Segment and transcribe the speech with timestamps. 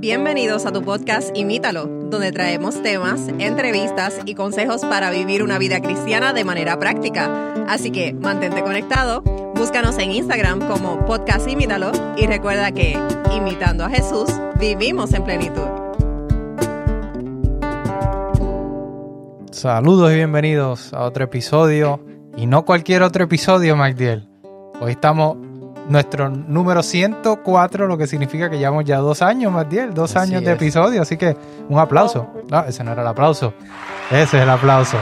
[0.00, 5.80] Bienvenidos a tu podcast Imítalo, donde traemos temas, entrevistas y consejos para vivir una vida
[5.80, 7.52] cristiana de manera práctica.
[7.66, 9.22] Así que mantente conectado,
[9.56, 12.96] búscanos en Instagram como podcast Imítalo y recuerda que,
[13.34, 14.30] imitando a Jesús,
[14.60, 15.66] vivimos en plenitud.
[19.50, 22.00] Saludos y bienvenidos a otro episodio,
[22.36, 24.28] y no cualquier otro episodio, MacDiel.
[24.80, 25.47] Hoy estamos
[25.88, 30.52] nuestro número 104, lo que significa que llevamos ya dos años, más dos años de
[30.52, 31.36] episodio, así que
[31.68, 32.28] un aplauso.
[32.50, 33.54] No, ese no era el aplauso,
[34.10, 34.98] ese es el aplauso.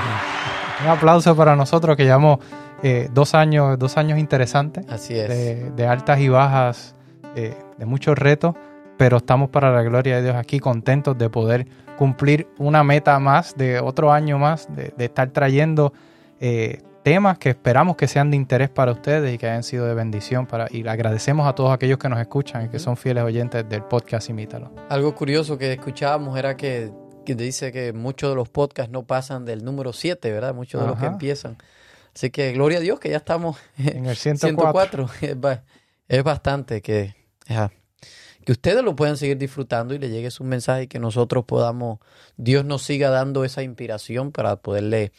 [0.82, 2.38] Un aplauso para nosotros que llevamos
[2.82, 4.86] eh, dos años, dos años interesantes.
[4.88, 5.74] Así es.
[5.74, 6.94] De, altas y bajas,
[7.34, 8.54] eh, de muchos retos,
[8.96, 11.66] pero estamos para la gloria de Dios aquí contentos de poder
[11.96, 15.92] cumplir una meta más, de otro año más, de, estar trayendo
[16.40, 19.94] eh, temas que esperamos que sean de interés para ustedes y que hayan sido de
[19.94, 23.68] bendición para y agradecemos a todos aquellos que nos escuchan y que son fieles oyentes
[23.68, 24.72] del podcast Imítalo.
[24.88, 26.90] Algo curioso que escuchábamos era que,
[27.24, 30.52] dice que muchos de los podcasts no pasan del número 7, ¿verdad?
[30.52, 31.58] Muchos de los que empiezan.
[32.12, 35.08] Así que gloria a Dios que ya estamos en el 104.
[36.08, 37.14] Es bastante que
[38.46, 41.98] que ustedes lo puedan seguir disfrutando y le llegue su mensaje y que nosotros podamos,
[42.36, 45.10] Dios nos siga dando esa inspiración para poderle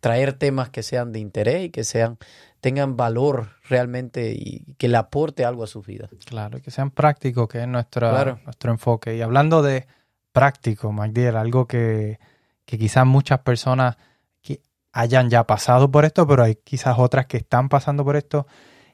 [0.00, 2.18] traer temas que sean de interés y que sean
[2.60, 6.10] tengan valor realmente y que le aporte algo a sus vidas.
[6.26, 9.16] Claro, que sean prácticos, que es nuestro, nuestro enfoque.
[9.16, 9.86] Y hablando de
[10.32, 12.18] práctico, Magdiel, algo que,
[12.66, 13.96] que quizás muchas personas
[14.42, 14.60] que
[14.92, 18.46] hayan ya pasado por esto, pero hay quizás otras que están pasando por esto.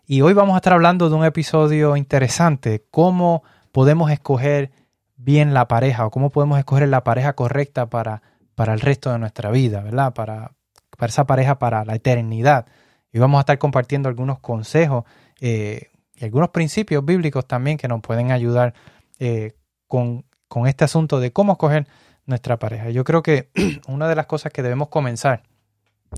[0.06, 4.70] Y hoy vamos a estar hablando de un episodio interesante, cómo podemos escoger
[5.16, 8.22] bien la pareja o cómo podemos escoger la pareja correcta para,
[8.54, 10.14] para el resto de nuestra vida, ¿verdad?
[10.14, 10.52] Para,
[10.96, 12.66] para esa pareja para la eternidad.
[13.12, 15.04] Y vamos a estar compartiendo algunos consejos
[15.40, 18.74] eh, y algunos principios bíblicos también que nos pueden ayudar
[19.18, 19.54] eh,
[19.86, 20.24] con,
[20.66, 21.86] este asunto de cómo escoger
[22.26, 22.90] nuestra pareja.
[22.90, 23.50] Yo creo que
[23.88, 25.42] una de las cosas que debemos comenzar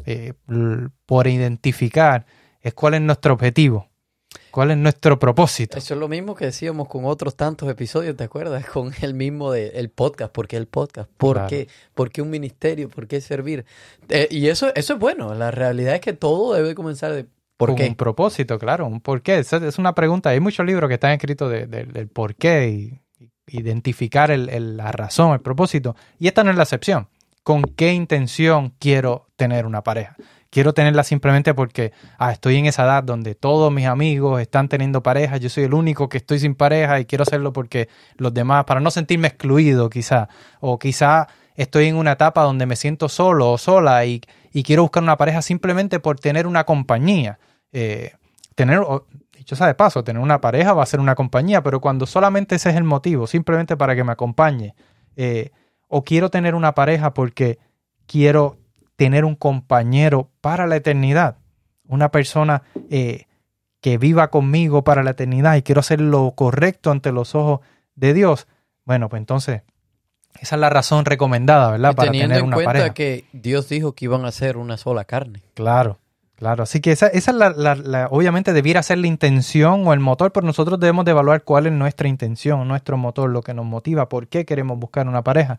[0.05, 0.35] eh,
[1.07, 2.27] por identificar
[2.61, 3.89] es cuál es nuestro objetivo.
[4.51, 5.79] ¿Cuál es nuestro propósito?
[5.79, 8.67] Eso es lo mismo que decíamos con otros tantos episodios, ¿te acuerdas?
[8.73, 10.33] Con el mismo de el podcast.
[10.33, 11.11] ¿Por qué el podcast?
[11.17, 11.69] ¿Por, qué?
[11.95, 12.89] ¿Por qué un ministerio?
[12.89, 13.65] ¿Por qué servir?
[14.09, 15.35] Eh, y eso, eso es bueno.
[15.35, 17.27] La realidad es que todo debe comenzar de
[17.57, 17.89] ¿por con qué?
[17.89, 18.87] un propósito, claro.
[18.87, 19.39] Un por qué.
[19.39, 20.31] Es una pregunta.
[20.31, 23.03] Hay muchos libros que están escritos del por qué y
[23.47, 25.97] identificar la razón, el propósito.
[26.19, 27.09] Y esta no es la excepción.
[27.43, 30.17] ¿Con qué intención quiero tener una pareja?
[30.53, 35.03] Quiero tenerla simplemente porque ah, estoy en esa edad donde todos mis amigos están teniendo
[35.03, 38.67] pareja, yo soy el único que estoy sin pareja y quiero hacerlo porque los demás,
[38.67, 40.29] para no sentirme excluido quizá,
[40.61, 41.27] o quizá
[41.57, 44.21] estoy en una etapa donde me siento solo o sola y,
[44.63, 47.39] quiero buscar una pareja simplemente por tener una compañía.
[47.73, 48.13] Eh,
[48.55, 48.83] tener,
[49.35, 52.57] dicho sea de paso, tener una pareja va a ser una compañía, pero cuando solamente
[52.57, 54.75] ese es el motivo, simplemente para que me acompañe,
[55.17, 55.51] eh,
[55.89, 57.59] o quiero tener una pareja porque
[58.07, 58.59] quiero
[59.03, 61.39] tener un compañero para la eternidad,
[61.89, 63.27] una persona eh,
[63.81, 67.63] que viva conmigo para la eternidad y quiero hacer lo correcto ante los ojos
[67.97, 68.47] de Dios,
[68.85, 69.63] bueno, pues entonces
[70.41, 71.97] esa es la razón recomendada, ¿verdad?
[71.97, 75.43] para tener una en cuenta que Dios dijo que iban a ser una sola carne.
[75.55, 75.99] Claro,
[76.37, 76.63] claro.
[76.63, 80.47] Así que esa, esa es la, obviamente debiera ser la intención o el motor, pero
[80.47, 84.29] nosotros debemos de evaluar cuál es nuestra intención, nuestro motor, lo que nos motiva, por
[84.29, 85.59] qué queremos buscar una pareja.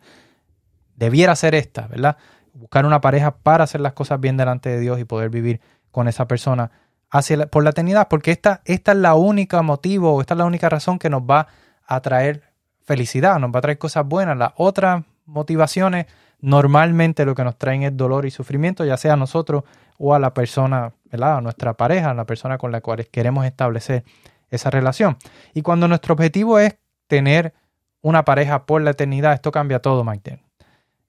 [0.95, 2.15] Debiera ser esta, ¿verdad?
[2.53, 5.59] Buscar una pareja para hacer las cosas bien delante de Dios y poder vivir
[5.91, 6.71] con esa persona
[7.09, 10.69] hacia por la eternidad, porque esta, esta es la única motivo, esta es la única
[10.69, 11.47] razón que nos va
[11.85, 12.43] a traer
[12.83, 14.37] felicidad, nos va a traer cosas buenas.
[14.37, 16.07] Las otras motivaciones
[16.41, 19.63] normalmente lo que nos traen es dolor y sufrimiento, ya sea a nosotros
[19.97, 21.37] o a la persona, ¿verdad?
[21.37, 24.03] a nuestra pareja, a la persona con la cual queremos establecer
[24.49, 25.17] esa relación.
[25.53, 26.77] Y cuando nuestro objetivo es
[27.07, 27.53] tener
[28.01, 30.43] una pareja por la eternidad, esto cambia todo, Maite.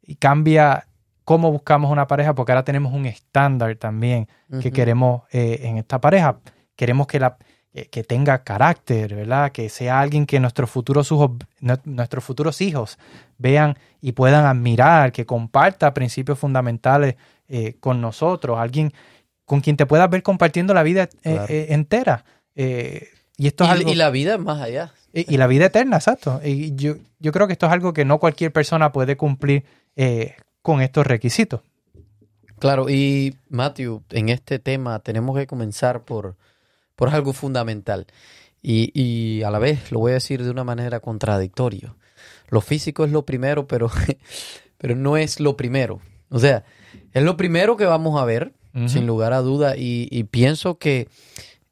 [0.03, 0.87] Y cambia
[1.25, 4.29] cómo buscamos una pareja, porque ahora tenemos un estándar también
[4.61, 6.39] que queremos eh, en esta pareja.
[6.77, 7.39] Queremos que, la,
[7.91, 9.51] que tenga carácter, ¿verdad?
[9.51, 11.31] Que sea alguien que nuestros futuros, hijos,
[11.85, 12.99] nuestros futuros hijos
[13.39, 17.17] vean y puedan admirar, que comparta principios fundamentales
[17.49, 18.93] eh, con nosotros, alguien
[19.47, 22.25] con quien te puedas ver compartiendo la vida eh, entera.
[22.55, 24.93] y, esto es y la vida más allá.
[25.17, 26.41] Y, la vida eterna, exacto.
[26.45, 29.65] Y yo, yo creo que esto es algo que no cualquier persona puede cumplir
[30.65, 31.61] con estos requisitos.
[32.59, 36.37] Claro, y Matthew, en este tema tenemos que comenzar por,
[36.97, 38.07] por algo fundamental.
[38.63, 41.95] Y, a la vez lo voy a decir de una manera contradictoria.
[42.49, 43.91] Lo físico es lo primero, pero,
[44.79, 46.01] pero no es lo primero.
[46.31, 46.65] O sea,
[47.13, 48.55] es lo primero que vamos a ver,
[48.87, 51.09] sin lugar a duda, y, pienso que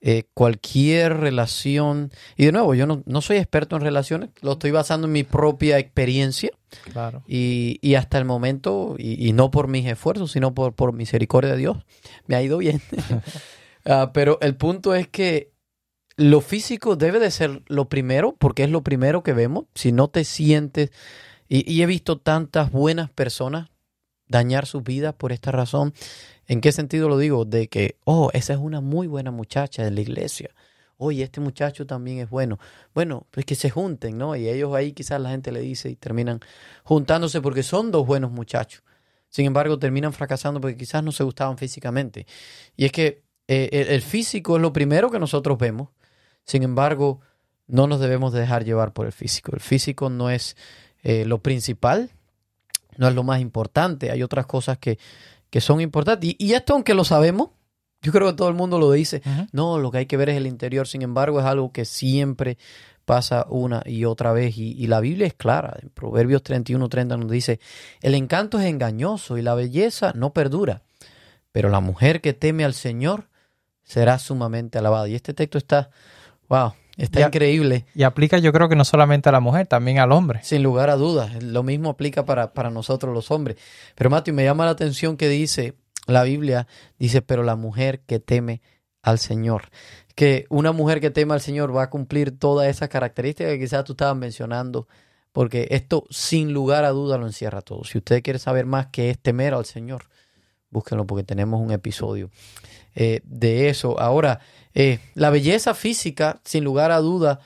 [0.03, 4.71] eh, cualquier relación, y de nuevo, yo no, no, soy experto en relaciones, lo estoy
[4.71, 6.51] basando en mi propia experiencia.
[6.93, 7.23] Claro.
[7.27, 11.53] Y, y hasta el momento, y, y, no por mis esfuerzos, sino por, por misericordia
[11.53, 11.79] de Dios,
[12.27, 12.81] me ha ido bien.
[13.87, 15.53] uh, pero el punto es que
[16.17, 19.65] lo físico debe de ser lo primero, porque es lo primero que vemos.
[19.75, 20.91] Si no te sientes,
[21.49, 23.69] y, y he visto tantas buenas personas
[24.29, 25.95] dañar sus vidas por esta razón.
[26.47, 27.45] ¿En qué sentido lo digo?
[27.45, 30.51] De que, oh, esa es una muy buena muchacha de la iglesia.
[30.97, 32.59] Oye, este muchacho también es bueno.
[32.95, 34.37] Bueno, pues que se junten, ¿no?
[34.37, 36.41] Y ellos ahí quizás la gente le dice y terminan
[36.85, 38.83] juntándose porque son dos buenos muchachos.
[39.29, 42.27] Sin embargo, terminan fracasando porque quizás no se gustaban físicamente.
[42.77, 45.89] Y es que eh, el, físico es lo primero que nosotros vemos.
[46.45, 47.21] Sin embargo,
[47.67, 49.53] no nos debemos dejar llevar por el físico.
[49.55, 50.57] El físico no es
[51.03, 52.11] eh, lo principal,
[52.97, 54.11] no es lo más importante.
[54.11, 54.99] Hay otras cosas que,
[55.51, 56.35] que son importantes.
[56.39, 57.51] Y, esto, aunque lo sabemos,
[58.03, 59.23] yo creo que todo el mundo lo dice.
[59.25, 59.49] Uh -huh.
[59.53, 60.87] No, lo que hay que ver es el interior.
[60.87, 62.59] Sin embargo, es algo que siempre
[63.05, 64.59] pasa una y otra vez.
[64.59, 65.79] Y, y la Biblia es clara.
[65.81, 67.61] En Proverbios 31, 30 nos dice,
[68.01, 70.83] el encanto es engañoso y la belleza no perdura.
[71.53, 73.29] Pero la mujer que teme al Señor
[73.85, 75.09] será sumamente alabada.
[75.09, 75.91] Y este texto está,
[76.49, 77.87] wow, Está y, increíble.
[77.95, 80.41] Y aplica yo creo que no solamente a la mujer, también al hombre.
[80.43, 81.43] Sin lugar a dudas.
[81.43, 83.57] Lo mismo aplica para, para nosotros los hombres.
[83.95, 85.75] Pero Matthew, me llama la atención que dice,
[86.07, 86.67] la Biblia
[86.99, 88.61] dice, pero la mujer que teme
[89.03, 89.71] al Señor.
[90.15, 93.85] Que una mujer que teme al Señor va a cumplir todas esas características que quizás
[93.85, 94.89] tú estabas mencionando.
[95.33, 97.85] Porque esto sin lugar a duda lo encierra todo.
[97.85, 100.05] Si usted quiere saber más qué es temer al Señor,
[100.71, 102.31] búsquenlo porque tenemos un episodio
[102.95, 103.99] eh, de eso.
[103.99, 104.41] Ahora,
[104.75, 107.41] eh, la belleza física, sin lugar a duda,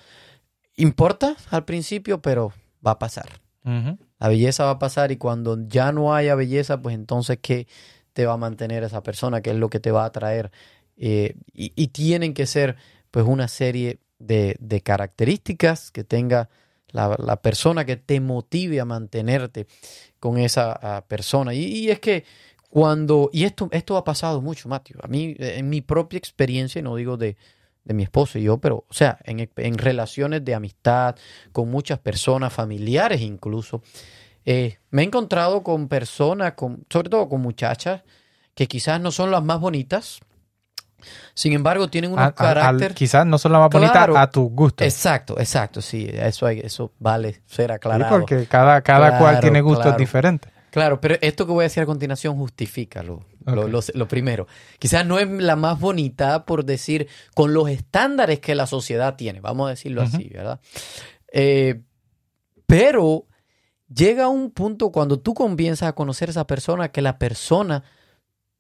[0.75, 2.53] importa al principio, pero
[2.85, 3.29] va a pasar.
[3.65, 3.99] Uh -huh.
[4.19, 7.69] La belleza va a pasar y cuando ya no haya belleza, pues entonces, ¿qué
[8.17, 9.43] te va a mantener esa persona?
[9.43, 10.51] ¿Qué es lo que te va a atraer?
[10.97, 12.77] Eh, y, y, tienen que ser,
[13.11, 16.49] pues, una serie de, características que tenga
[16.93, 19.67] la, persona que te motive a mantenerte
[20.19, 21.53] con esa persona.
[21.53, 22.25] Y, y es que
[22.71, 26.97] cuando, y esto, esto ha pasado mucho, Matthew, a mí, en mi propia experiencia, no
[26.97, 27.37] digo de,
[27.85, 31.17] de mi esposo y yo, pero, o sea, en, en, relaciones de amistad,
[31.53, 33.83] con muchas personas, familiares incluso,
[34.47, 38.03] eh, me he encontrado con personas, con, sobre todo con muchachas,
[38.55, 40.21] que quizás no son las más bonitas,
[41.35, 42.95] sin embargo, tienen un carácter.
[42.95, 44.85] quizás no son las más bonitas a tu gusto.
[44.85, 48.15] Exacto, exacto, sí, eso, hay, eso vale ser aclarado.
[48.15, 49.99] Sí, porque cada, cada claro, cual tiene gustos claro.
[49.99, 50.53] diferentes.
[50.71, 53.55] Claro, pero esto que voy a decir a continuación justifica lo, okay.
[53.55, 54.47] lo, lo, lo, primero.
[54.79, 59.41] Quizás no es la más bonita por decir con los estándares que la sociedad tiene,
[59.41, 60.15] vamos a decirlo uh -huh.
[60.15, 60.61] así, ¿verdad?
[61.33, 61.81] Eh,
[62.67, 63.27] pero
[63.95, 67.85] llega un punto cuando tú comienzas a conocer a esa persona que la persona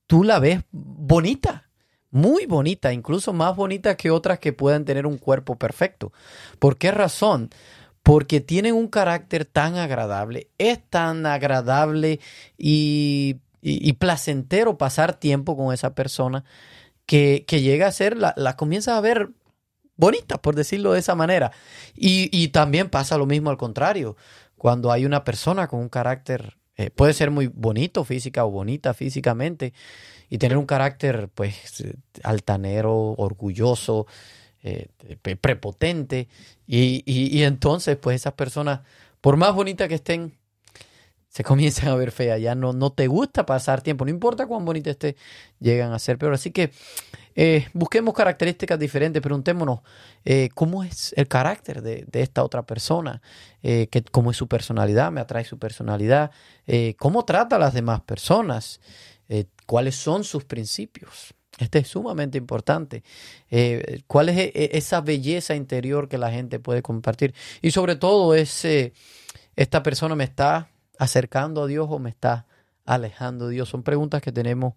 [0.06, 1.70] tú la ves bonita,
[2.11, 6.12] muy bonita, incluso más bonita que otras que puedan tener un cuerpo perfecto.
[6.58, 7.50] ¿Por qué razón?
[8.06, 12.20] porque tienen un carácter tan agradable, es tan agradable
[12.56, 13.40] y,
[13.99, 16.44] placentero pasar tiempo con esa persona
[17.05, 19.31] que, que llega a ser, la, la comienza a ver
[19.96, 21.52] bonita, por decirlo de esa manera.
[21.94, 24.17] Y, también pasa lo mismo al contrario,
[24.56, 28.94] cuando hay una persona con un carácter, eh, puede ser muy bonito física o bonita
[28.94, 29.73] físicamente,
[30.29, 31.85] y tener un carácter pues
[32.23, 34.06] altanero, orgulloso,
[34.62, 34.88] eh,
[35.41, 36.29] prepotente.
[36.67, 38.81] Y, y, y, entonces, pues esas personas,
[39.20, 40.32] por más bonitas que estén,
[41.28, 42.40] se comienzan a ver feas.
[42.40, 45.16] Ya no, no te gusta pasar tiempo, no importa cuán bonita esté,
[45.61, 46.35] llegan a ser peor.
[46.35, 46.73] Así que
[47.38, 49.81] eh, busquemos características diferentes, preguntémonos
[50.25, 53.21] eh, cómo es el carácter de, esta otra persona,
[53.62, 56.31] eh, cómo es su personalidad, me atrae su personalidad,
[56.66, 58.81] eh, cómo trata a las demás personas,
[59.66, 61.35] cuáles son sus principios.
[61.59, 63.02] Este es sumamente importante.
[64.07, 67.35] ¿Cuál es e, esa belleza interior que la gente puede compartir?
[67.61, 68.93] Y sobre todo, ese,
[69.57, 72.47] ¿esta persona me está acercando a Dios o me está
[72.85, 73.69] alejando de Dios?
[73.69, 74.75] Son preguntas que tenemos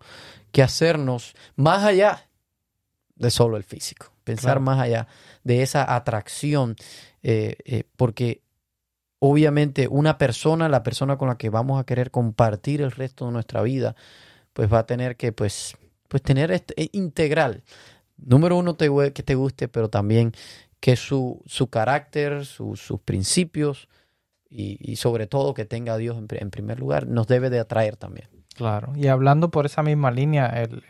[0.52, 2.29] que hacernos más allá
[3.20, 4.12] de solo el físico.
[4.24, 4.62] Pensar claro.
[4.62, 5.08] más allá
[5.44, 6.76] de esa atracción.
[7.22, 8.42] Eh, eh, porque
[9.20, 13.34] obviamente una persona, la persona con la que vamos a querer compartir el resto de
[13.34, 13.96] nuestra vida,
[14.54, 15.76] pues va a tener que, pues,
[16.08, 17.64] pues tener este integral.
[18.18, 20.34] Número uno, te, que te guste, pero también
[20.80, 23.90] que su, su carácter, su, sus principios
[24.50, 27.60] y, y, sobre todo que tenga a Dios en, en, primer lugar, nos debe de
[27.60, 28.30] atraer también.
[28.56, 30.84] Claro, y hablando por esa misma línea, el,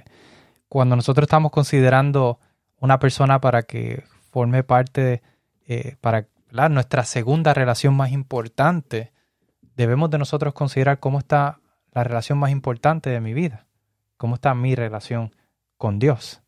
[0.70, 2.40] cuando nosotros estamos considerando
[2.80, 5.22] una persona para que forme parte,
[5.68, 6.70] eh, para ¿verdad?
[6.70, 9.12] nuestra segunda relación más importante,
[9.76, 11.60] debemos de nosotros considerar cómo está
[11.92, 13.66] la relación más importante de mi vida
[14.20, 15.34] cómo está mi relación
[15.78, 16.42] con Dios.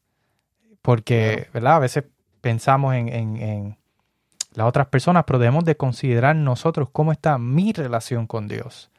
[0.81, 1.75] porque, ¿verdad?
[1.75, 2.03] A veces
[2.41, 3.77] pensamos en, en, en
[4.53, 8.90] las otras personas, pero debemos de considerar nosotros cómo está mi relación con Dios.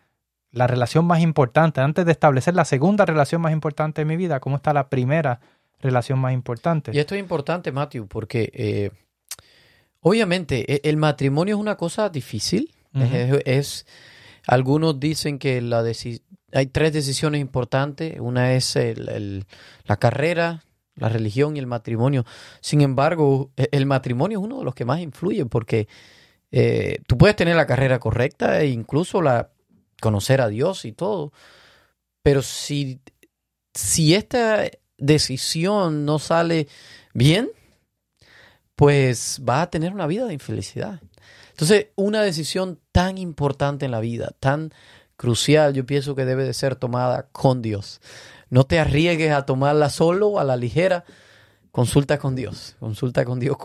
[0.52, 4.38] La relación más importante, antes de establecer la segunda relación más importante de mi vida,
[4.40, 5.40] cómo está la primera
[5.80, 6.92] relación más importante.
[6.94, 8.90] Y esto es importante, Matthew, porque eh,
[10.00, 12.72] obviamente e- el matrimonio es una cosa difícil.
[12.94, 13.86] Es, es-
[14.46, 15.82] algunos dicen que la
[16.54, 18.20] hay tres decisiones importantes.
[18.20, 19.44] Una es el- el-
[19.84, 20.62] la carrera,
[20.96, 22.26] la religión y el matrimonio.
[22.60, 25.88] Sin embargo, e- el matrimonio es uno de los que más influye porque
[26.54, 29.48] eh, tú puedes tener la carrera correcta e incluso la
[30.02, 31.32] conocer a Dios y todo,
[32.22, 33.00] pero si,
[33.72, 34.68] si esta
[34.98, 36.68] decisión no sale
[37.14, 37.50] bien,
[38.76, 41.00] pues vas a tener una vida de infelicidad.
[41.50, 44.72] Entonces, una decisión tan importante en la vida, tan
[45.16, 48.00] crucial, yo pienso que debe de ser tomada con Dios.
[48.50, 51.04] No te arriesgues a tomarla solo, a la ligera.
[51.70, 52.74] Consulta con Dios.
[52.80, 53.56] Consulta con Dios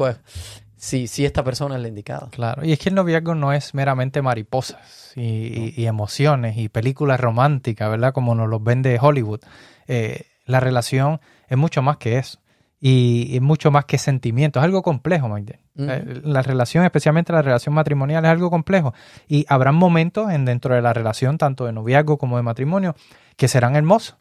[0.77, 2.29] si, si esta persona es la indicada.
[2.31, 6.69] Claro, y es que el noviazgo no es meramente mariposas y, y- y emociones y
[6.69, 8.13] películas románticas, ¿verdad?
[8.13, 9.41] Como nos los vende Hollywood.
[9.87, 11.19] Eh, la relación
[11.49, 12.39] es mucho más que eso.
[12.79, 14.61] Y es mucho más que sentimientos.
[14.61, 15.25] Es algo complejo.
[15.27, 15.45] Ujú.
[15.77, 18.93] Eh, La relación, especialmente la relación matrimonial, es algo complejo.
[19.27, 22.95] Y habrán momentos en dentro de la relación, tanto de noviazgo como de matrimonio,
[23.35, 24.17] que serán hermosos.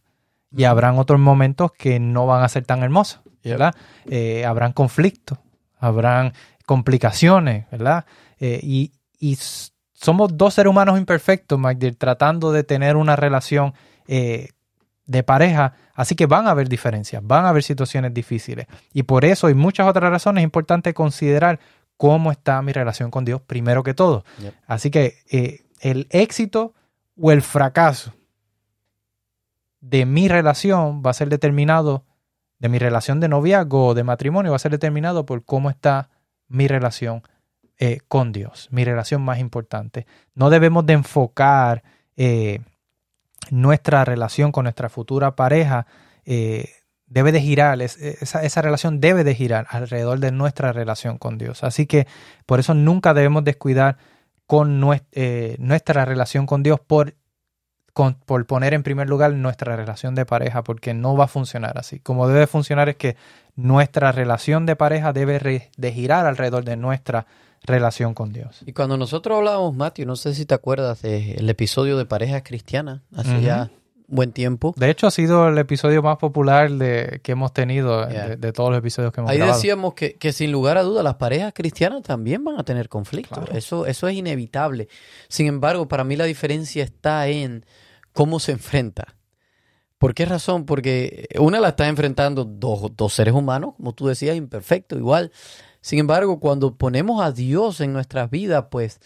[0.57, 3.75] Y habrán otros momentos que no van a ser tan hermosos, ¿verdad?
[4.07, 5.39] Eh, habrán conflictos,
[5.79, 6.33] habrán
[6.65, 8.05] complicaciones, ¿verdad?
[8.39, 9.37] Eh, y, y
[9.93, 13.75] somos dos seres humanos imperfectos, Magdir, tratando de tener una relación
[14.07, 14.51] eh,
[15.07, 18.67] de pareja, así que van a haber diferencias, van a haber situaciones difíciles.
[18.93, 21.61] Y por eso y muchas otras razones es importante considerar
[21.97, 24.25] cómo está mi relación con Dios primero que todo.
[24.39, 24.55] Yep.
[24.67, 26.75] Así que eh, el éxito
[27.19, 28.13] o el fracaso
[29.81, 32.05] de mi relación va a ser determinado,
[32.59, 36.09] de mi relación de noviazgo o de matrimonio, va a ser determinado por cómo está
[36.49, 37.23] mi relación
[37.79, 40.07] eh, con Dios, mi relación más importante.
[40.35, 41.83] No debemos de enfocar
[42.17, 42.61] eh,
[43.51, 45.87] nuestra relación con nuestra futura pareja,
[46.25, 46.71] eh,
[47.07, 51.39] debe de girar, es- esa, esa relación debe de girar alrededor de nuestra relación con
[51.39, 51.63] Dios.
[51.63, 52.07] Así que
[52.47, 53.99] por eso nunca debemos descuidar
[54.47, 57.15] con nues- eh, nuestra relación con Dios por,
[57.97, 61.79] con- por poner en primer lugar nuestra relación de pareja, porque no va a funcionar
[61.79, 61.99] así.
[61.99, 63.17] Como debe funcionar es que
[63.55, 67.27] nuestra relación de pareja debe re- de girar alrededor de nuestra
[67.63, 68.63] relación con Dios.
[68.67, 73.01] Y cuando nosotros hablábamos, Matthew, no sé si te acuerdas del episodio de parejas cristianas
[73.17, 73.41] hace Ujú.
[73.41, 73.71] ya
[74.09, 74.75] un buen tiempo.
[74.77, 78.29] De hecho, ha sido el episodio más popular de, que hemos tenido Yeah.
[78.29, 79.57] de, de todos los episodios que hemos Ahí grabado.
[79.57, 83.39] decíamos que, que sin lugar a duda las parejas cristianas también van a tener conflictos.
[83.39, 83.55] Claro.
[83.57, 84.89] Eso, eso es inevitable.
[85.29, 87.65] Sin embargo, para mí la diferencia está en
[88.17, 89.15] cómo se enfrenta.
[89.99, 90.67] ¿Por qué razón?
[90.67, 95.31] Porque una la está enfrentando dos, dos seres humanos, como tú decías, imperfectos, igual.
[95.83, 99.01] Sin embargo, cuando ponemos a Dios en nuestras vidas, pues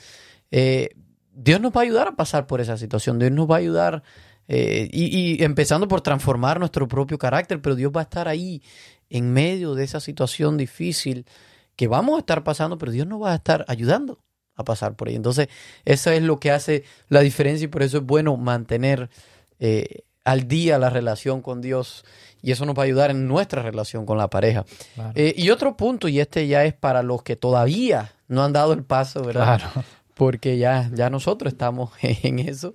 [0.53, 0.91] eh,
[1.33, 3.19] Dios nos va a ayudar a pasar por esa situación.
[3.19, 4.03] Dios nos va a ayudar,
[4.49, 5.05] eh, y,
[5.41, 8.63] y empezando por transformar nuestro propio carácter, pero Dios va a estar ahí
[9.09, 11.27] en medio de esa situación difícil
[11.75, 14.21] que vamos a estar pasando, pero Dios nos va a estar ayudando
[14.61, 15.15] a pasar por ahí.
[15.17, 15.49] Entonces,
[15.85, 19.11] eso es lo que hace la diferencia y por eso es bueno mantener
[19.59, 22.05] eh, al día la relación con Dios
[22.43, 24.65] y eso nos va a ayudar en nuestra relación con la pareja.
[24.95, 25.13] Claro.
[25.15, 28.73] Eh, y otro punto, y este ya es para los que todavía no han dado
[28.73, 29.59] el paso, ¿verdad?
[29.59, 29.85] Claro.
[30.15, 32.75] Porque ya, ya nosotros estamos en eso.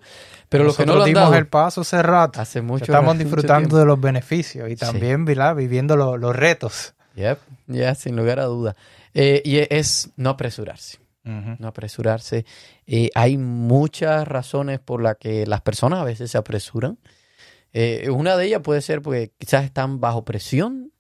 [0.49, 2.39] Pero los que no Nosotros lo han dimos el paso hace rato.
[2.41, 4.77] hace mucho Estamos disfrutando de los beneficios y Sí.
[4.77, 5.55] también ¿verdad?
[5.55, 6.93] viviendo lo- los retos.
[7.15, 8.75] Yep, ya, sin lugar a duda.
[9.13, 10.97] Eh, y es no apresurarse.
[11.25, 12.45] No apresurarse.
[12.85, 16.99] Eh, hay muchas razones por las que las personas a veces se apresuran.
[17.73, 20.93] Eh, una de ellas puede ser porque quizás están bajo presión,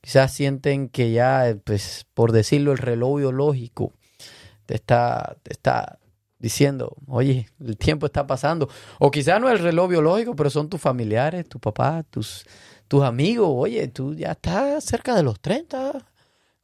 [0.00, 3.92] quizás sienten que ya, eh, pues, por decirlo, el reloj biológico
[4.64, 5.98] te está, está
[6.38, 8.68] diciendo, oye, el tiempo está pasando.
[8.98, 12.44] O quizás no es el reloj biológico, pero son tus familiares, tu papá, tus,
[12.88, 13.48] tus amigos.
[13.50, 16.04] Oye, tú ya estás cerca de los 30.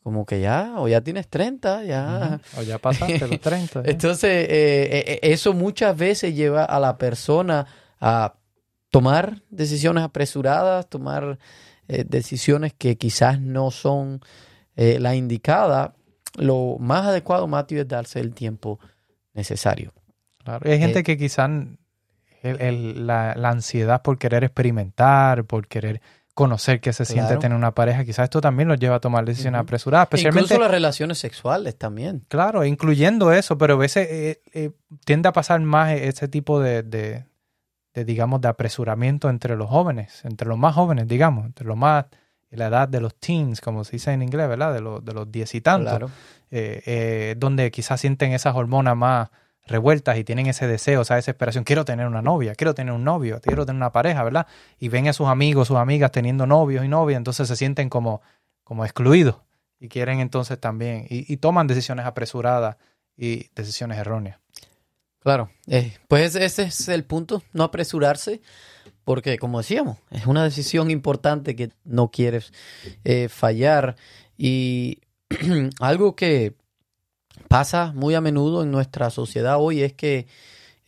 [0.03, 2.41] Como que ya, o ya tienes 30, ya.
[2.59, 3.81] O ya pasaste los 30.
[3.81, 3.83] ¿eh?
[3.87, 7.67] Entonces, eh, eh, eso muchas veces lleva a la persona
[8.01, 8.35] a
[8.91, 11.39] tomar decisiones apresuradas, tomar
[11.89, 14.21] eh, decisiones que quizás no son
[14.75, 15.95] eh, la indicada.
[16.37, 18.81] Lo más adecuado, Matthew, es darse el tiempo
[19.35, 19.93] necesario.
[20.45, 20.69] Claro.
[20.71, 21.49] Hay gente Eh, que quizás
[22.43, 26.01] el- el- la, la ansiedad por querer experimentar, por querer
[26.35, 29.61] conocer qué se siente tener una pareja, quizás esto también los lleva a tomar decisiones
[29.61, 32.25] apresuradas, especialmente Incluso las relaciones sexuales también.
[32.29, 34.71] Claro, incluyendo eso, pero a veces eh, eh,
[35.05, 37.27] tiende a pasar más ese tipo de, de,
[37.93, 42.07] de, digamos, de apresuramiento entre los jóvenes, entre los más jóvenes, digamos, entre los más
[42.51, 44.75] la edad de los teens, como se dice en inglés, ¿verdad?
[44.75, 46.11] De los, de los diez y tantos, Claro.
[46.51, 49.31] eh, eh, donde quizás sienten esas hormonas más
[49.67, 53.41] revueltas y tienen ese deseo, esa desesperación, quiero tener una novia, quiero tener un novio,
[53.43, 54.47] quiero tener una pareja, ¿verdad?
[54.79, 58.23] Y ven a sus amigos, sus amigas teniendo novios y novias, entonces se sienten como,
[58.65, 59.37] como excluidos
[59.79, 62.77] y quieren entonces también, y, toman decisiones apresuradas
[63.17, 64.39] y decisiones erróneas.
[65.19, 68.41] Claro, eh, pues ese es el punto, no apresurarse,
[69.05, 72.53] porque como decíamos, es una decisión importante que no quieres
[73.05, 73.97] eh, fallar.
[74.37, 75.01] Y
[75.81, 76.55] algo que
[77.53, 80.27] pasa muy a menudo en nuestra sociedad hoy es que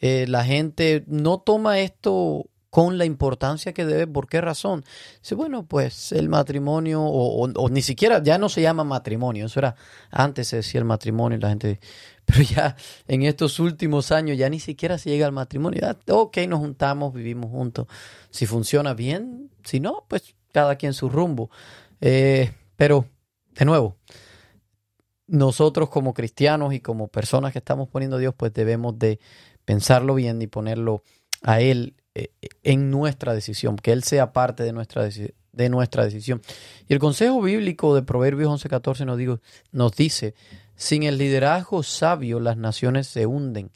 [0.00, 4.06] eh, la gente no toma esto con la importancia que debe.
[4.06, 4.82] ¿Por qué razón?
[5.20, 9.44] Dice, bueno, pues el matrimonio, o, o- o ni siquiera, ya no se llama matrimonio,
[9.44, 9.76] eso era,
[10.10, 11.80] antes se decía el matrimonio y la gente,
[12.24, 12.76] pero ya
[13.08, 15.82] en estos últimos años ya ni siquiera se llega al matrimonio.
[15.82, 17.86] Ya, ok, nos juntamos, vivimos juntos.
[18.30, 21.50] Si funciona bien, si no, pues cada quien su rumbo.
[22.00, 23.04] Eh, pero,
[23.52, 23.96] de nuevo,
[25.34, 29.18] nosotros como cristianos y como personas que estamos poniendo a Dios, pues debemos de
[29.64, 31.02] pensarlo bien y ponerlo
[31.42, 32.28] a Él eh,
[32.62, 35.08] en nuestra decisión, que Él sea parte de nuestra,
[35.52, 36.40] de nuestra decisión.
[36.88, 39.40] Y el consejo bíblico de Proverbios 11:14 nos, digo,
[39.72, 40.34] nos dice,
[40.76, 43.72] sin el liderazgo sabio las naciones se hunden.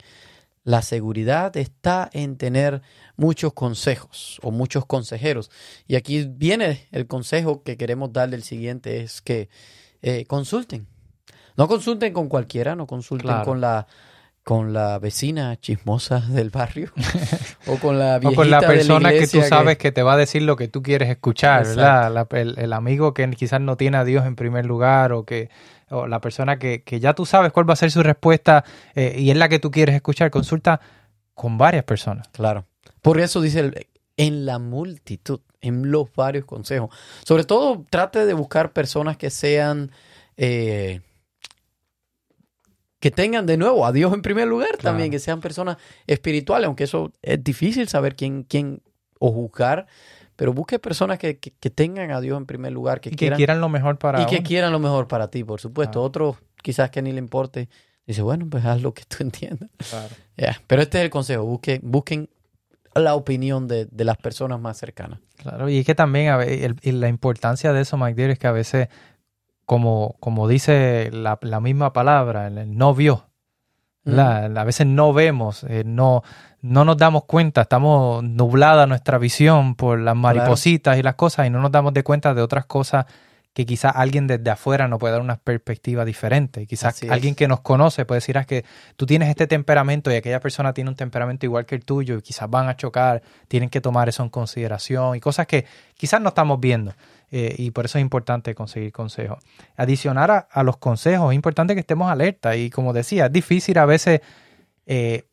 [0.63, 2.81] La seguridad está en tener
[3.17, 5.51] muchos consejos o muchos consejeros.
[5.87, 9.49] Y aquí viene el consejo que queremos darle el siguiente, es que
[10.01, 10.87] eh, consulten.
[11.59, 13.45] No consulten con cualquiera, no consulten Claro.
[13.45, 13.85] con la
[14.43, 16.91] con la vecina chismosa del barrio
[17.67, 19.91] o con la O con la de persona que tú sabes que...
[19.91, 21.81] te va a decir lo que tú quieres escuchar, Exacto.
[21.81, 22.11] ¿verdad?
[22.31, 25.49] La- el, el amigo que quizás no tiene a Dios en primer lugar o que
[25.91, 28.63] o la persona que, que ya tú sabes cuál va a ser su respuesta
[28.95, 30.31] eh, y es la que tú quieres escuchar.
[30.31, 30.79] Consulta
[31.35, 32.27] con varias personas.
[32.29, 32.65] Claro.
[33.03, 33.87] Por eso dice el-
[34.17, 36.89] en la multitud, en los varios consejos.
[37.23, 39.91] Sobre todo trate de buscar personas que sean
[40.37, 41.01] eh,
[42.99, 44.81] que tengan de nuevo a Dios en primer lugar Claro.
[44.83, 45.77] también, que sean personas
[46.07, 48.81] espirituales, aunque eso es difícil saber quién, quién
[49.19, 49.87] o juzgar,
[50.35, 53.17] pero busque personas que, que- que tengan a Dios en primer lugar, que Y que
[53.17, 55.93] quieran, quieran lo mejor para y que quieran lo mejor para ti, por supuesto.
[55.99, 56.05] Claro.
[56.05, 57.69] Otros quizás que ni le importe,
[58.05, 59.69] dice, bueno, pues haz lo que tú entiendas.
[59.89, 60.15] Claro.
[60.67, 62.29] Pero este es el consejo, busquen, busquen
[62.95, 65.19] la opinión de, de las personas más cercanas.
[65.37, 68.33] Claro, y es que también a ve- el- y la importancia de eso, Mike Deere,
[68.33, 68.87] es que a veces,
[69.69, 73.27] como, como dice la, la misma palabra, el, no vio,
[74.03, 74.57] ¿verdad?
[74.57, 76.23] a veces no vemos, eh, no,
[76.63, 81.51] no nos damos cuenta, estamos nublada nuestra visión por las maripositas y las cosas y
[81.51, 83.05] no nos damos de cuenta de otras cosas
[83.53, 86.65] que quizás alguien desde afuera nos puede dar una perspectiva diferente.
[86.65, 90.39] Quizás alguien que nos conoce puede decir, "Ah, que tú tienes este temperamento y aquella
[90.39, 93.81] persona tiene un temperamento igual que el tuyo y quizás van a chocar, tienen que
[93.81, 96.93] tomar eso en consideración y cosas que quizás no estamos viendo.
[97.31, 99.39] Eh, y por eso es importante conseguir consejos.
[99.77, 103.77] Adicionar a, a los consejos, es importante que estemos alerta y como decía, es difícil
[103.77, 104.21] a veces
[104.85, 105.25] eh,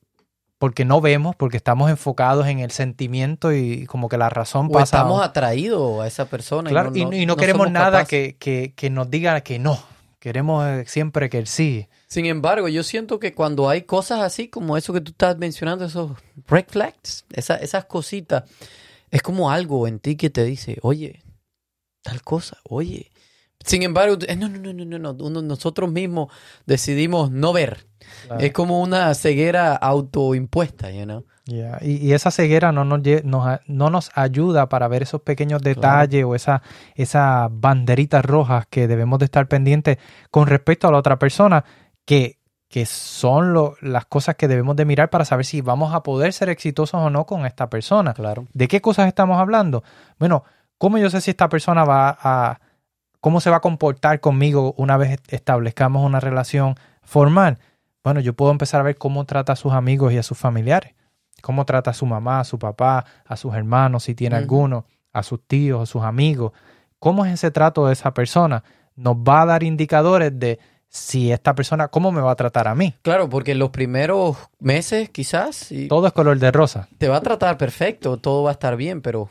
[0.59, 4.73] porque no vemos, porque estamos enfocados en el sentimiento y como que la razón O
[4.73, 4.97] pasa.
[4.99, 6.71] estamos atraídos a esa persona.
[6.71, 9.79] Claro, y, no, y no queremos nada que, que, que nos diga que no.
[10.19, 11.89] Queremos eh, siempre que el sí.
[12.09, 15.85] Sin embargo, yo siento que cuando hay cosas así como eso que tú estás mencionando,
[15.85, 16.13] esos
[16.49, 18.45] red flags, esa- esas cositas,
[19.11, 21.23] es como algo en ti que te dice, oye,
[22.07, 23.11] tal cosa, oye.
[23.65, 26.29] Sin embargo, eh, no, no, no, no, no, nosotros mismos
[26.67, 27.87] decidimos no ver.
[28.39, 31.25] Es como una ceguera autoimpuesta, you know?
[31.47, 36.25] Yeah, Y, y esa ceguera no nos, no nos ayuda para ver esos pequeños detalles
[36.25, 36.63] o esa-
[36.97, 39.99] esas banderitas rojas que debemos de estar pendientes
[40.31, 41.65] con respecto a la otra persona,
[42.05, 42.39] que,
[42.69, 46.33] que son lo- las cosas que debemos de mirar para saber si vamos a poder
[46.33, 48.13] ser exitosos o no con esta persona.
[48.15, 48.47] Claro.
[48.53, 49.83] ¿De qué cosas estamos hablando?
[50.19, 50.43] Bueno,
[50.79, 52.61] ¿cómo yo sé si esta persona va a...
[53.21, 57.59] cómo se va a comportar conmigo una vez establezcamos una relación formal?
[58.05, 60.95] Bueno, yo puedo empezar a ver cómo trata a sus amigos y a sus familiares.
[61.43, 64.43] Cómo trata a su mamá, a su papá, a sus hermanos, si tiene Ujú.
[64.43, 66.53] alguno, a sus tíos, a sus amigos.
[66.99, 68.63] ¿Cómo es ese trato de esa persona?
[68.95, 70.59] Nos va a dar indicadores de
[70.89, 72.95] si esta persona, cómo me va a tratar a mí.
[73.03, 76.89] Claro, porque en los primeros meses quizás y Todo es color de rosa.
[76.97, 79.29] te va a tratar perfecto, todo va a estar bien, pero,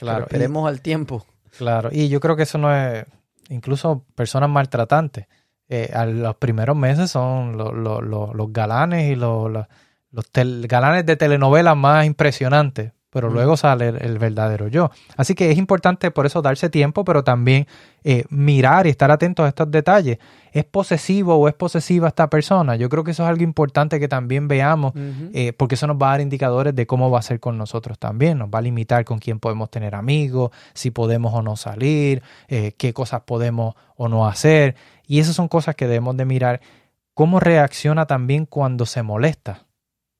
[0.00, 1.24] Claro, pero esperemos al tiempo.
[1.56, 3.04] Claro, y yo creo que eso no es,
[3.48, 5.26] incluso personas maltratantes,
[5.68, 9.68] eh, a los primeros meses son lo- lo- lo- los galanes y lo- lo-
[10.10, 14.90] los tel- galanes de telenovelas más impresionantes, pero luego sale el, el, verdadero yo.
[15.16, 17.66] Así que es importante por eso darse tiempo, pero también
[18.02, 20.18] eh, mirar y estar atentos a estos detalles.
[20.52, 22.76] ¿Es posesivo o es posesiva esta persona?
[22.76, 24.94] Yo creo que eso es algo importante que también veamos,
[25.34, 27.98] eh, porque eso nos va a dar indicadores de cómo va a ser con nosotros
[27.98, 28.38] también.
[28.38, 32.72] Nos va a limitar con quién podemos tener amigos, si podemos o no salir, eh,
[32.78, 34.76] qué cosas podemos o no hacer.
[35.06, 36.60] Y esas son cosas que debemos de mirar.
[37.14, 39.66] ¿Cómo reacciona también cuando se molesta?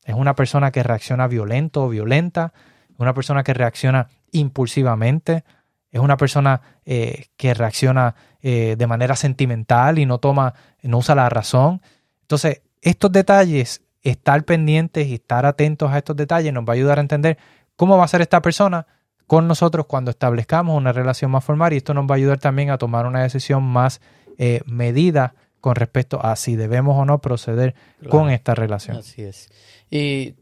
[0.05, 2.53] ¿Es una persona que reacciona violento o violenta?
[3.01, 5.45] Una persona que reacciona impulsivamente,
[5.91, 11.15] es una persona eh, que reacciona eh, de manera sentimental y no toma, no usa
[11.15, 11.83] la razón.
[12.23, 16.99] Entonces, estos detalles, estar pendientes y estar atentos a estos detalles nos va a ayudar
[16.99, 17.39] a entender
[17.75, 18.87] cómo va a ser esta persona
[19.27, 22.71] con nosotros cuando establezcamos una relación más formal y esto nos va a ayudar también
[22.71, 24.01] a tomar una decisión más
[24.39, 27.75] eh, medida con respecto a si debemos o no proceder
[28.09, 28.97] con esta relación.
[28.97, 29.49] Así es.
[29.91, 30.35] Y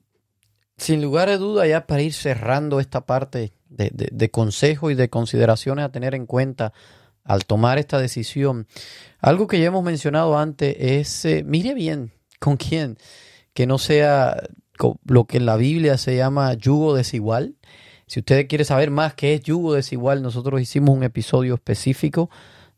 [0.78, 5.10] sin lugar a duda, ya para ir cerrando esta parte de, de, consejo y de
[5.10, 6.72] consideraciones a tener en cuenta
[7.24, 8.66] al tomar esta decisión,
[9.20, 12.96] algo que ya hemos mencionado antes es, eh, mire bien con quién,
[13.52, 14.48] que no sea
[15.04, 17.56] lo que en la Biblia se llama yugo desigual.
[18.06, 22.30] Si usted quiere saber más qué es yugo desigual, nosotros hicimos un episodio específico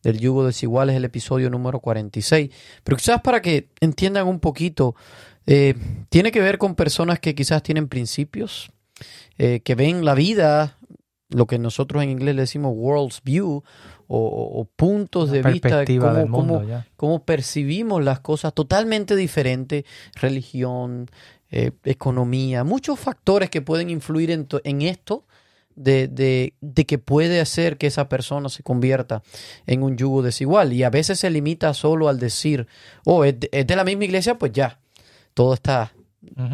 [0.02, 2.50] del yugo desigual, es el episodio número 46.
[2.82, 4.96] Pero quizás para que entiendan un poquito
[5.46, 5.74] eh,
[6.08, 8.70] tiene que ver con personas que quizás tienen principios,
[9.38, 10.78] eh, que ven la vida,
[11.28, 13.62] lo que nosotros en inglés le decimos world's view,
[14.12, 15.84] o, puntos de vista,
[16.28, 16.64] cómo,
[16.96, 21.08] cómo, percibimos las cosas totalmente diferentes, religión,
[21.52, 25.24] eh, economía, muchos factores que pueden influir en, en esto.
[25.76, 29.22] De, de, de, que puede hacer que esa persona se convierta
[29.66, 30.74] en un yugo desigual.
[30.74, 32.66] Y a veces se limita solo al decir,
[33.06, 34.80] oh, es de la misma iglesia, pues ya
[35.34, 35.92] todo está,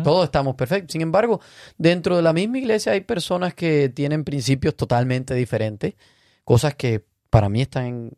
[0.05, 0.93] todos estamos perfectos.
[0.93, 1.41] Sin embargo,
[1.79, 5.95] dentro de la misma iglesia hay personas que tienen principios totalmente diferentes,
[6.45, 8.13] cosas que para mí están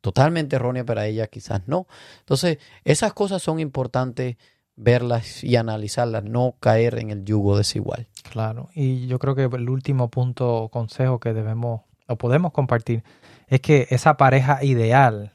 [0.00, 1.86] totalmente erróneas, para ellas quizás no.
[2.20, 4.36] Entonces, esas cosas son importantes
[4.76, 8.08] verlas y analizarlas, no caer en el yugo desigual.
[8.30, 13.02] Claro, y yo creo que el último punto o consejo que debemos o podemos compartir
[13.48, 15.32] es que esa pareja ideal,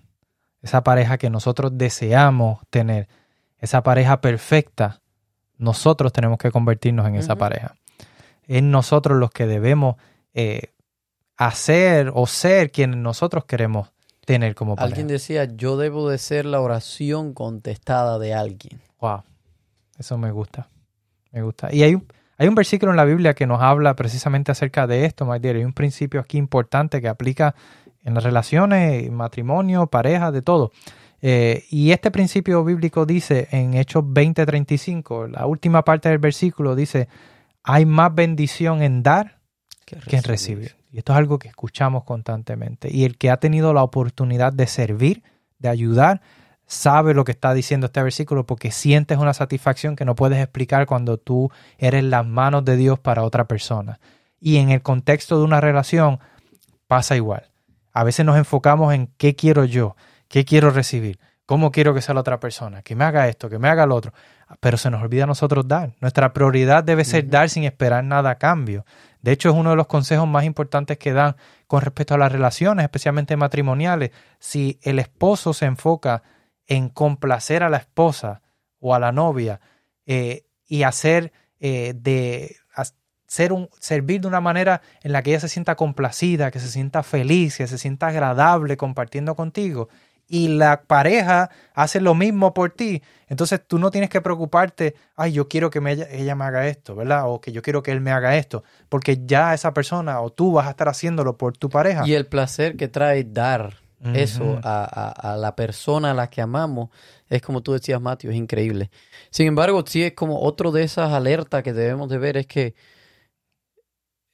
[0.62, 3.08] esa pareja que nosotros deseamos tener,
[3.60, 5.02] esa pareja perfecta,
[5.58, 7.76] nosotros tenemos que convertirnos en esa pareja.
[8.48, 9.98] Es nosotros los que debemos
[10.34, 10.74] eh,
[11.38, 13.92] hacer o ser quienes nosotros queremos
[14.26, 14.88] tener como pareja.
[14.88, 18.80] Alguien decía, yo debo de ser la oración contestada de alguien.
[19.02, 19.24] Wow,
[19.98, 20.70] eso me gusta,
[21.32, 21.74] me gusta.
[21.74, 25.06] Y hay un, hay un versículo en la Biblia que nos habla precisamente acerca de
[25.06, 27.54] esto, my Hay un principio aquí importante que aplica
[28.04, 30.72] en las relaciones, matrimonio, pareja, de todo.
[31.22, 37.08] Eh, y este principio bíblico dice en Hechos 20:35, la última parte del versículo dice,
[37.64, 39.40] hay más bendición en dar
[39.86, 40.76] que, en recibir.
[40.92, 42.90] Y esto es algo que escuchamos constantemente.
[42.92, 45.24] Y el que ha tenido la oportunidad de servir,
[45.60, 46.22] de ayudar,
[46.66, 50.86] sabe lo que está diciendo este versículo porque sientes una satisfacción que no puedes explicar
[50.86, 54.00] cuando tú eres las manos de Dios para otra persona.
[54.40, 56.20] Y en el contexto de una relación
[56.88, 57.50] pasa igual.
[57.92, 59.96] A veces nos enfocamos en qué quiero yo,
[60.30, 61.20] ¿Qué quiero recibir?
[61.46, 62.84] ¿Cómo quiero que sea la otra persona?
[62.84, 64.14] Que me haga esto, que me haga lo otro.
[64.60, 65.96] Pero se nos olvida a nosotros dar.
[66.00, 68.86] Nuestra prioridad debe ser dar sin esperar nada a cambio.
[69.24, 72.32] De hecho, es uno de los consejos más importantes que dan con respecto a las
[72.32, 74.12] relaciones, especialmente matrimoniales.
[74.38, 76.22] Si el esposo se enfoca
[76.68, 78.44] en complacer a la esposa
[78.80, 79.60] o a la novia
[80.06, 82.56] eh, y hacer eh, de
[83.30, 86.68] ser un, servir de una manera en la que ella se sienta complacida, que se
[86.68, 89.88] sienta feliz, que se sienta agradable compartiendo contigo,
[90.30, 95.34] y la pareja hace lo mismo por ti, entonces tú no tienes que preocuparte, ay,
[95.34, 95.80] yo quiero que
[96.12, 97.24] ella me haga esto, ¿verdad?
[97.28, 100.54] O que yo quiero que él me haga esto, porque ya esa persona o tú
[100.54, 102.08] vas a estar haciéndolo por tu pareja.
[102.08, 103.78] Y el placer que trae dar
[104.14, 106.90] eso a, la persona a la que amamos
[107.28, 108.90] es como tú decías, Mateo, es increíble.
[109.30, 112.76] Sin embargo, sí es como otro de esas alertas que debemos de ver es que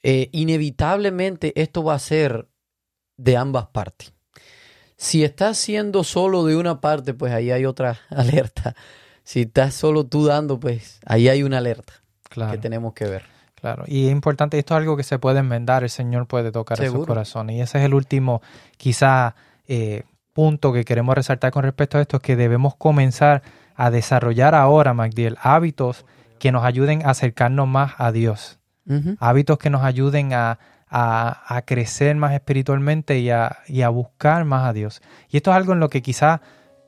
[0.03, 2.47] eh, inevitablemente esto va a ser
[3.17, 4.14] de ambas partes.
[4.97, 8.75] Si estás siendo solo de una parte, pues ahí hay otra alerta.
[9.23, 11.93] Si estás solo tú dando, pues ahí hay una alerta
[12.51, 13.23] que tenemos que ver.
[13.55, 16.81] Claro, y es importante, esto es algo que se puede enmendar, el Señor puede tocar
[16.83, 17.55] esos corazones.
[17.55, 18.41] Y ese es el último,
[18.77, 19.35] quizá,
[19.67, 20.03] eh,
[20.33, 23.41] punto que queremos resaltar con respecto a esto, que debemos comenzar
[23.73, 26.05] a desarrollar ahora, Magdiel, hábitos
[26.39, 28.59] que nos ayuden a acercarnos más a Dios.
[29.17, 34.67] Hábitos que nos ayuden a, a, crecer más espiritualmente y a, y a, buscar más
[34.67, 35.01] a Dios.
[35.29, 36.39] Y esto es algo en lo que quizás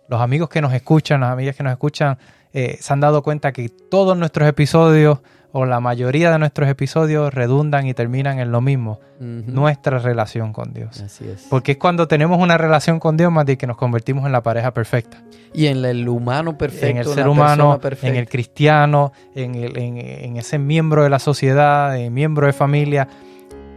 [0.09, 2.17] los amigos que nos escuchan, las amigas que nos escuchan,
[2.53, 5.19] eh, se han dado cuenta que todos nuestros episodios
[5.51, 10.73] o la mayoría de nuestros episodios redundan y terminan en lo mismo, nuestra relación con
[10.73, 11.01] Dios.
[11.01, 11.47] Así es.
[11.49, 14.43] Porque es cuando tenemos una relación con Dios más de que nos convertimos en la
[14.43, 15.17] pareja perfecta.
[15.53, 19.97] Y en el humano perfecto, en el ser humano, en el cristiano, en, el- en-
[19.97, 23.07] en ese miembro de la sociedad, en miembro de familia,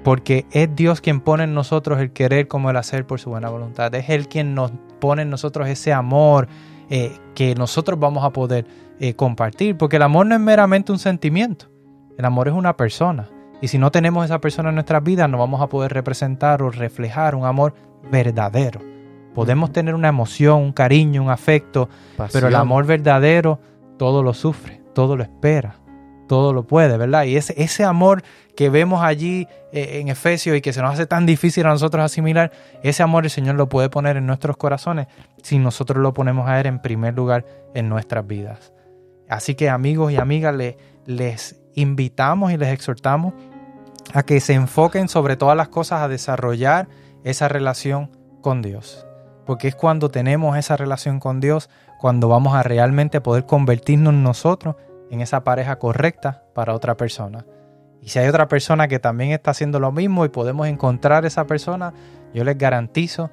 [0.02, 3.50] porque es Dios quien pone en nosotros el querer como el hacer por su buena
[3.50, 3.94] voluntad.
[3.94, 6.48] Es Él quien nos pone en nosotros ese amor
[6.88, 8.66] eh, que nosotros vamos a poder
[8.98, 11.66] eh, compartir, porque el amor no es meramente un sentimiento,
[12.18, 13.28] el amor es una persona.
[13.62, 16.70] Y si no tenemos esa persona en nuestras vidas, no vamos a poder representar o
[16.70, 17.74] reflejar un amor
[18.10, 18.80] verdadero.
[19.34, 21.88] Podemos tener una emoción, un cariño, un afecto,
[22.32, 23.60] pero el amor verdadero
[23.98, 25.76] todo lo sufre, todo lo espera,
[26.30, 27.24] todo lo puede, ¿verdad?
[27.24, 28.22] Y ese, ese amor
[28.54, 32.04] que vemos allí eh, en Efesios y que se nos hace tan difícil a nosotros
[32.04, 32.52] asimilar,
[32.84, 35.08] ese amor el Señor lo puede poner en nuestros corazones
[35.42, 38.72] si nosotros lo ponemos a Él en primer lugar en nuestras vidas.
[39.28, 43.34] Así que amigos y amigas, le- les invitamos y les exhortamos
[44.14, 46.86] a que se enfoquen sobre todas las cosas a desarrollar
[47.24, 49.04] esa relación con Dios.
[49.46, 54.76] Porque es cuando tenemos esa relación con Dios, cuando vamos a realmente poder convertirnos nosotros
[55.10, 57.44] en esa pareja correcta para otra persona.
[58.00, 61.46] Y si hay otra persona que también está haciendo lo mismo y podemos encontrar esa
[61.46, 61.92] persona,
[62.32, 63.30] yo les garantizo,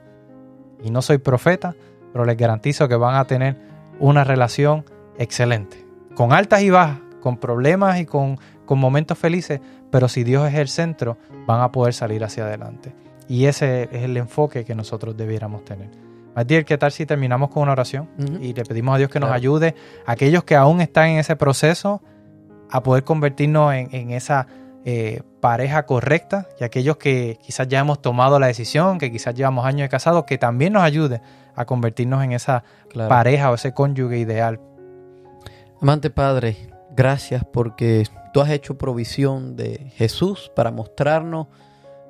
[0.84, 1.76] y no soy profeta,
[2.12, 3.56] pero les garantizo que van a tener
[4.00, 4.86] una relación
[5.18, 5.86] excelente.
[6.16, 9.62] Con altas y bajas, con problemas y con, con momentos felices,
[9.92, 12.94] pero si Dios es el centro, van a poder salir hacia adelante.
[13.28, 16.07] Y ese es el enfoque que nosotros debiéramos tener.
[16.38, 18.08] Matiel, ¿qué tal si terminamos con una oración?
[18.40, 19.38] Y le pedimos a Dios que nos Claro.
[19.38, 19.74] ayude,
[20.06, 22.00] a aquellos que aún están en ese proceso,
[22.70, 24.46] a poder convertirnos en, en esa
[24.86, 29.66] eh, pareja correcta, y aquellos que quizás ya hemos tomado la decisión, que quizás llevamos
[29.66, 31.22] años de casados, que también nos ayude
[31.56, 33.10] a convertirnos en esa Claro.
[33.10, 34.60] pareja o ese cónyuge ideal.
[35.82, 36.56] Amante Padre,
[36.96, 41.48] gracias porque tú has hecho provisión de Jesús para mostrarnos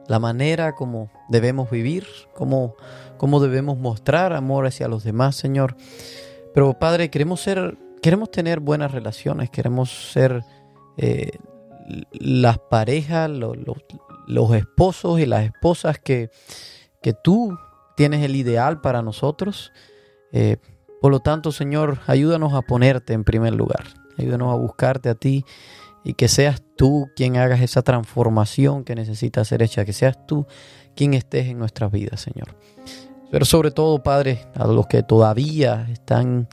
[0.08, 2.76] la manera como debemos vivir, cómo,
[3.18, 5.76] cómo debemos mostrar amor hacia los demás, Señor.
[6.54, 10.44] Pero Padre, queremos ser, queremos tener buenas relaciones, queremos ser
[10.98, 11.32] eh,
[12.12, 13.76] las parejas, lo- lo-
[14.28, 16.30] los esposos y las esposas que,
[17.02, 17.58] que tú
[17.96, 19.72] tienes el ideal para nosotros.
[20.34, 20.58] Eh,
[21.02, 23.86] por lo tanto, Señor, ayúdanos a ponerte en primer lugar.
[24.18, 25.46] Ayúdanos a buscarte a ti
[26.04, 29.86] y que seas tú quien hagas esa transformación que necesita ser hecha.
[29.86, 30.46] Que seas tú
[30.96, 32.56] quien estés en nuestras vidas, Señor.
[33.32, 36.48] Pero sobre todo, Padre, a los que todavía están